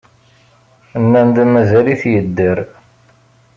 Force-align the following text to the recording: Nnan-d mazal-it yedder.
Nnan-d 1.01 1.37
mazal-it 1.45 2.03
yedder. 2.11 2.57